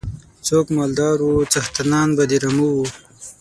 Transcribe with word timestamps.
څوک 0.47 0.65
مالدار 0.77 1.17
وو 1.21 1.49
څښتنان 1.51 2.09
به 2.17 2.23
د 2.29 2.33
رمو 2.43 2.67
وو. 2.75 2.85